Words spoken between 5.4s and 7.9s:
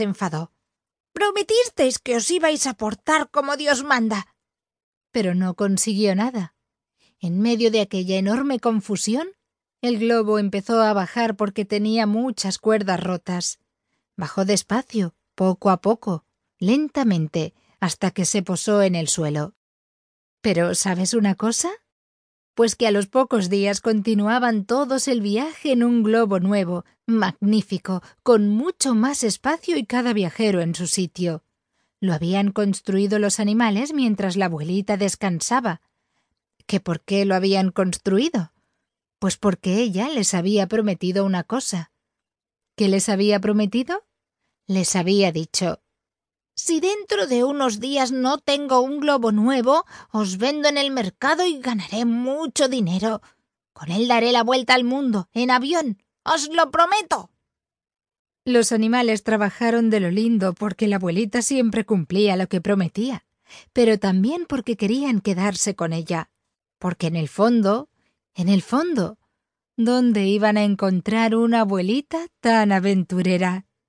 consiguió nada. En medio de